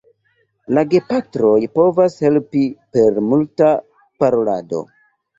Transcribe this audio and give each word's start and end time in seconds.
La 0.75 0.83
gepatroj 0.93 1.59
povas 1.79 2.15
helpi 2.25 2.61
per 2.97 3.19
multa 3.33 3.69
parolado. 4.25 4.81